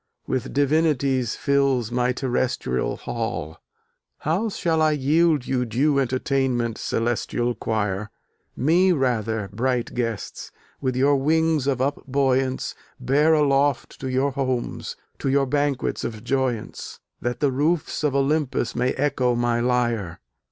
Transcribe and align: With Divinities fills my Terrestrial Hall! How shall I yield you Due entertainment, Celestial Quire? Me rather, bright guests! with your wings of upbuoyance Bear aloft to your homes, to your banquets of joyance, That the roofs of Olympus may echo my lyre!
With 0.25 0.51
Divinities 0.51 1.35
fills 1.35 1.91
my 1.91 2.11
Terrestrial 2.11 2.97
Hall! 2.97 3.57
How 4.21 4.49
shall 4.49 4.81
I 4.81 4.93
yield 4.93 5.45
you 5.45 5.63
Due 5.63 5.99
entertainment, 5.99 6.79
Celestial 6.79 7.53
Quire? 7.53 8.09
Me 8.55 8.91
rather, 8.93 9.47
bright 9.53 9.93
guests! 9.93 10.51
with 10.81 10.95
your 10.95 11.17
wings 11.17 11.67
of 11.67 11.77
upbuoyance 11.81 12.73
Bear 12.99 13.35
aloft 13.35 13.99
to 13.99 14.09
your 14.09 14.31
homes, 14.31 14.95
to 15.19 15.29
your 15.29 15.45
banquets 15.45 16.03
of 16.03 16.23
joyance, 16.23 16.99
That 17.21 17.39
the 17.39 17.51
roofs 17.51 18.03
of 18.03 18.15
Olympus 18.15 18.75
may 18.75 18.93
echo 18.93 19.35
my 19.35 19.59
lyre! 19.59 20.19